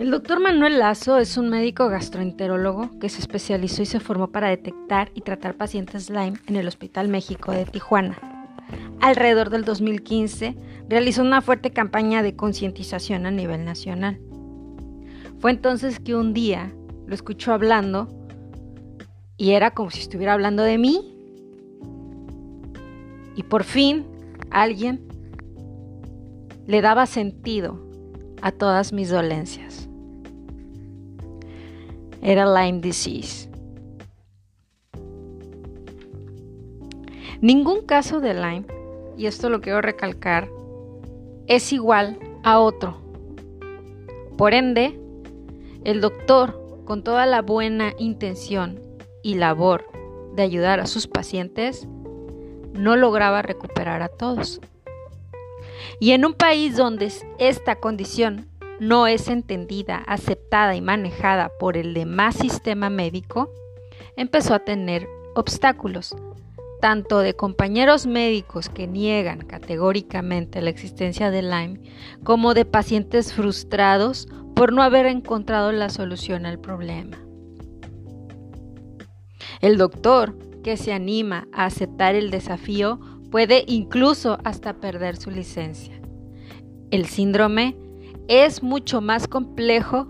[0.00, 4.48] El doctor Manuel Lazo es un médico gastroenterólogo que se especializó y se formó para
[4.48, 8.16] detectar y tratar pacientes Lyme en el Hospital México de Tijuana.
[9.02, 10.56] Alrededor del 2015
[10.88, 14.18] realizó una fuerte campaña de concientización a nivel nacional.
[15.38, 16.72] Fue entonces que un día
[17.06, 18.08] lo escuchó hablando
[19.36, 21.14] y era como si estuviera hablando de mí.
[23.36, 24.06] Y por fin
[24.50, 25.06] alguien
[26.66, 27.86] le daba sentido
[28.40, 29.89] a todas mis dolencias.
[32.22, 33.48] Era Lyme disease.
[37.40, 38.66] Ningún caso de Lyme,
[39.16, 40.48] y esto lo quiero recalcar,
[41.46, 43.00] es igual a otro.
[44.36, 45.00] Por ende,
[45.84, 48.78] el doctor, con toda la buena intención
[49.22, 49.86] y labor
[50.34, 51.88] de ayudar a sus pacientes,
[52.74, 54.60] no lograba recuperar a todos.
[55.98, 58.46] Y en un país donde esta condición
[58.80, 63.52] no es entendida, aceptada y manejada por el demás sistema médico,
[64.16, 66.16] empezó a tener obstáculos,
[66.80, 71.80] tanto de compañeros médicos que niegan categóricamente la existencia de Lyme,
[72.24, 77.18] como de pacientes frustrados por no haber encontrado la solución al problema.
[79.60, 82.98] El doctor que se anima a aceptar el desafío
[83.30, 86.00] puede incluso hasta perder su licencia.
[86.90, 87.76] El síndrome
[88.30, 90.06] es mucho más complejo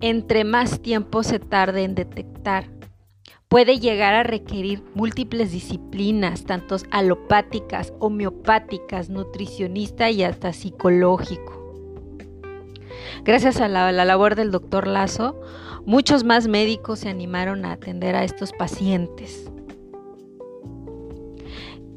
[0.00, 2.70] entre más tiempo se tarde en detectar.
[3.48, 11.74] Puede llegar a requerir múltiples disciplinas, tanto alopáticas, homeopáticas, nutricionista y hasta psicológico.
[13.24, 15.38] Gracias a la, la labor del doctor Lazo,
[15.84, 19.52] muchos más médicos se animaron a atender a estos pacientes.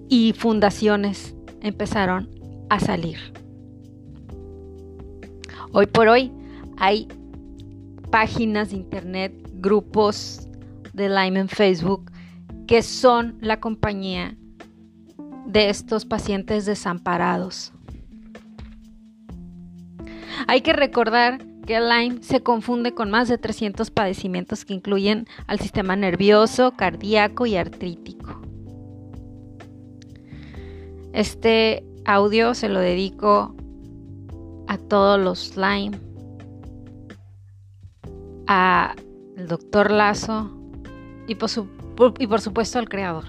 [0.10, 2.30] Y fundaciones empezaron
[2.70, 3.45] a salir.
[5.78, 6.32] Hoy por hoy
[6.78, 7.06] hay
[8.10, 10.48] páginas de internet, grupos
[10.94, 12.10] de Lyme en Facebook
[12.66, 14.38] que son la compañía
[15.46, 17.74] de estos pacientes desamparados.
[20.48, 25.60] Hay que recordar que Lyme se confunde con más de 300 padecimientos que incluyen al
[25.60, 28.40] sistema nervioso, cardíaco y artrítico.
[31.12, 33.54] Este audio se lo dedico
[34.68, 36.00] a todos los Lyme,
[38.48, 38.96] a
[39.38, 40.50] el doctor Lazo
[41.28, 41.50] y por,
[42.20, 43.26] y por supuesto al creador,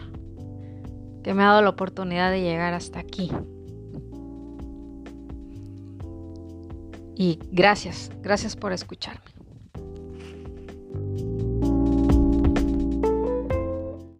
[1.22, 3.30] que me ha dado la oportunidad de llegar hasta aquí.
[7.18, 9.24] Y gracias, gracias por escucharme.